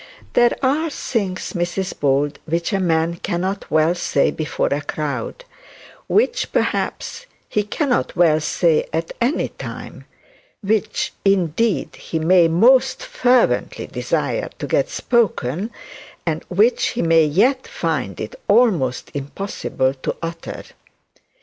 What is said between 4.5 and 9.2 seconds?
a crowd; which perhaps he cannot well say at